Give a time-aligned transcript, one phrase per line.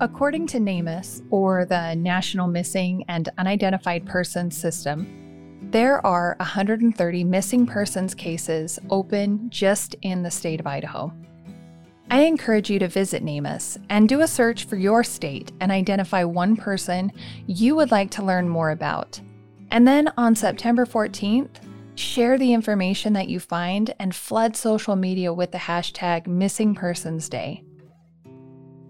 [0.00, 5.06] According to NamUs, or the National Missing and Unidentified Persons System,
[5.70, 11.12] there are 130 missing persons cases open just in the state of Idaho.
[12.10, 16.24] I encourage you to visit NamUs and do a search for your state and identify
[16.24, 17.12] one person
[17.46, 19.20] you would like to learn more about.
[19.70, 21.56] And then on September 14th,
[21.94, 27.28] share the information that you find and flood social media with the hashtag Missing Persons
[27.28, 27.63] Day.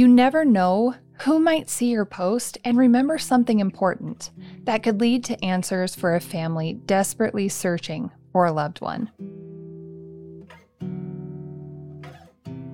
[0.00, 4.30] You never know who might see your post and remember something important
[4.64, 9.10] that could lead to answers for a family desperately searching for a loved one.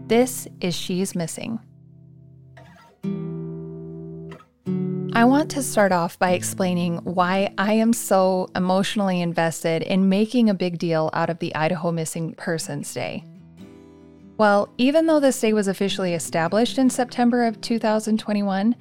[0.07, 1.59] This is She's Missing.
[5.13, 10.49] I want to start off by explaining why I am so emotionally invested in making
[10.49, 13.25] a big deal out of the Idaho Missing Persons Day.
[14.39, 18.77] Well, even though this day was officially established in September of 2021,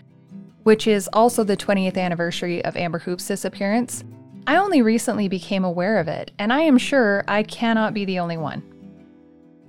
[0.63, 4.03] which is also the 20th anniversary of Amber Hoop's disappearance,
[4.47, 8.19] I only recently became aware of it, and I am sure I cannot be the
[8.19, 8.63] only one.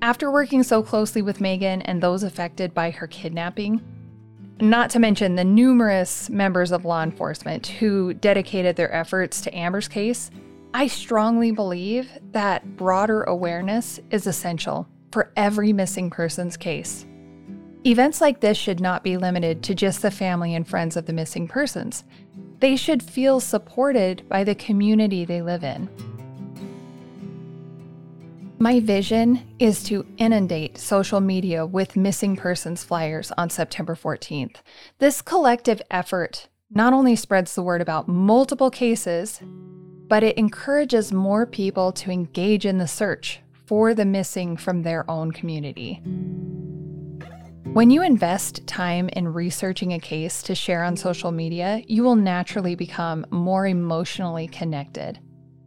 [0.03, 3.81] After working so closely with Megan and those affected by her kidnapping,
[4.61, 9.89] not to mention the numerous members of law enforcement who dedicated their efforts to Amber's
[9.89, 10.31] case,
[10.75, 17.07] I strongly believe that broader awareness is essential for every missing persons case.
[17.87, 21.13] Events like this should not be limited to just the family and friends of the
[21.13, 22.03] missing persons.
[22.59, 25.89] They should feel supported by the community they live in.
[28.59, 34.57] My vision is to inundate social media with missing persons flyers on September 14th.
[34.99, 39.41] This collective effort not only spreads the word about multiple cases,
[40.09, 45.09] but it encourages more people to engage in the search for the missing from their
[45.11, 46.01] own community.
[47.73, 52.17] When you invest time in researching a case to share on social media, you will
[52.17, 55.19] naturally become more emotionally connected.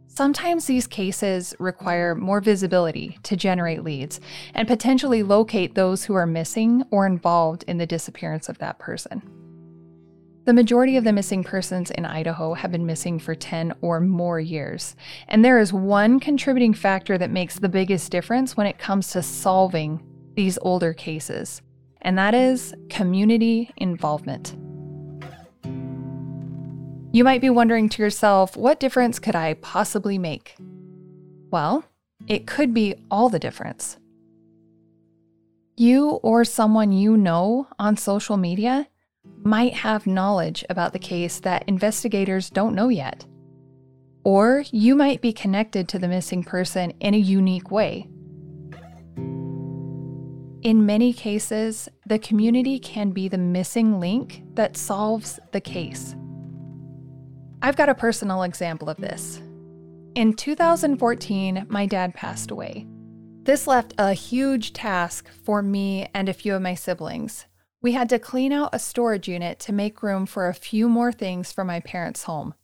[0.08, 4.20] Sometimes these cases require more visibility to generate leads
[4.54, 9.22] and potentially locate those who are missing or involved in the disappearance of that person.
[10.50, 14.40] The majority of the missing persons in Idaho have been missing for 10 or more
[14.40, 14.96] years.
[15.28, 19.22] And there is one contributing factor that makes the biggest difference when it comes to
[19.22, 20.02] solving
[20.34, 21.62] these older cases,
[22.02, 24.56] and that is community involvement.
[27.12, 30.56] You might be wondering to yourself, what difference could I possibly make?
[31.52, 31.84] Well,
[32.26, 33.98] it could be all the difference.
[35.76, 38.88] You or someone you know on social media
[39.42, 43.26] might have knowledge about the case that investigators don't know yet.
[44.22, 48.08] Or you might be connected to the missing person in a unique way.
[50.62, 56.14] In many cases, the community can be the missing link that solves the case.
[57.62, 59.40] I've got a personal example of this.
[60.14, 62.86] In 2014, my dad passed away.
[63.42, 67.46] This left a huge task for me and a few of my siblings.
[67.82, 71.12] We had to clean out a storage unit to make room for a few more
[71.12, 72.54] things for my parents' home.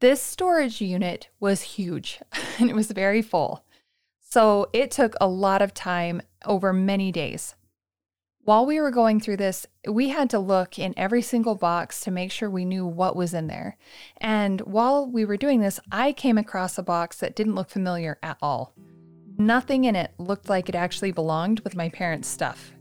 [0.00, 2.20] This storage unit was huge
[2.58, 3.64] and it was very full.
[4.18, 7.54] So it took a lot of time over many days.
[8.42, 12.10] While we were going through this, we had to look in every single box to
[12.10, 13.76] make sure we knew what was in there.
[14.16, 18.18] And while we were doing this, I came across a box that didn't look familiar
[18.22, 18.74] at all.
[19.36, 22.72] Nothing in it looked like it actually belonged with my parents' stuff.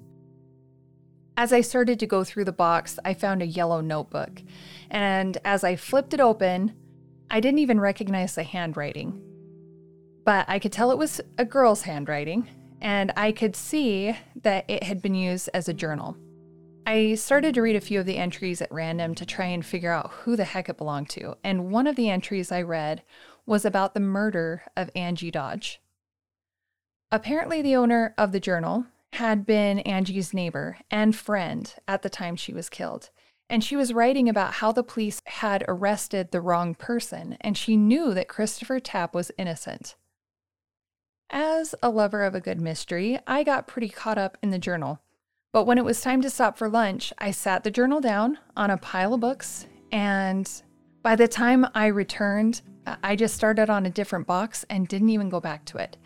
[1.39, 4.41] As I started to go through the box, I found a yellow notebook.
[4.91, 6.75] And as I flipped it open,
[7.31, 9.21] I didn't even recognize the handwriting.
[10.25, 12.49] But I could tell it was a girl's handwriting,
[12.81, 16.17] and I could see that it had been used as a journal.
[16.85, 19.93] I started to read a few of the entries at random to try and figure
[19.93, 23.01] out who the heck it belonged to, and one of the entries I read
[23.45, 25.79] was about the murder of Angie Dodge.
[27.13, 32.35] Apparently, the owner of the journal had been Angie's neighbor and friend at the time
[32.35, 33.09] she was killed.
[33.49, 37.75] And she was writing about how the police had arrested the wrong person, and she
[37.75, 39.95] knew that Christopher Tapp was innocent.
[41.31, 45.01] As a lover of a good mystery, I got pretty caught up in the journal.
[45.51, 48.69] But when it was time to stop for lunch, I sat the journal down on
[48.69, 50.49] a pile of books, and
[51.01, 52.61] by the time I returned,
[53.03, 55.97] I just started on a different box and didn't even go back to it.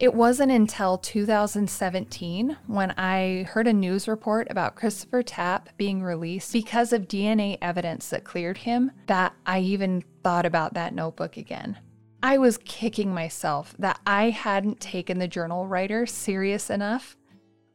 [0.00, 6.54] It wasn't until 2017 when I heard a news report about Christopher Tapp being released
[6.54, 11.76] because of DNA evidence that cleared him that I even thought about that notebook again.
[12.22, 17.18] I was kicking myself that I hadn't taken the journal writer serious enough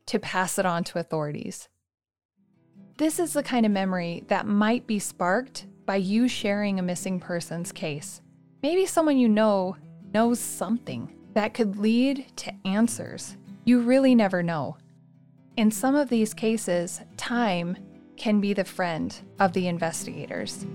[0.08, 1.70] to pass it on to authorities.
[2.98, 7.20] This is the kind of memory that might be sparked by you sharing a missing
[7.20, 8.24] person's case.
[8.64, 9.78] Maybe someone you know
[10.12, 13.38] knows something that could lead to answers.
[13.66, 14.78] You really never know.
[15.58, 17.78] In some of these cases, time
[18.18, 20.66] can be the friend of the investigators.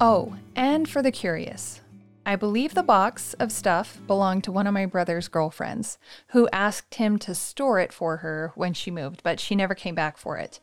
[0.00, 1.80] Oh, and for the curious,
[2.26, 5.98] I believe the box of stuff belonged to one of my brother's girlfriends,
[6.28, 9.94] who asked him to store it for her when she moved, but she never came
[9.94, 10.58] back for it.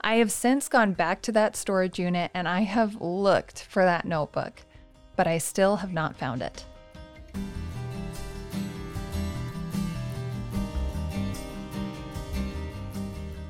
[0.00, 4.04] I have since gone back to that storage unit and I have looked for that
[4.04, 4.62] notebook,
[5.16, 6.64] but I still have not found it.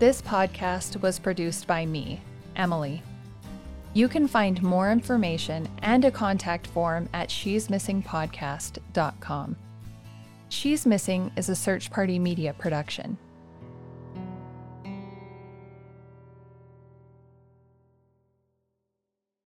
[0.01, 2.21] This podcast was produced by me,
[2.57, 3.01] Emily.
[3.93, 9.57] You can find more information and a contact form at she'smissingpodcast.com.
[10.49, 13.17] She's Missing is a search party media production.